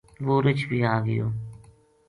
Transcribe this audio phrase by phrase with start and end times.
[0.25, 1.27] وہ رچھ بی آ گیو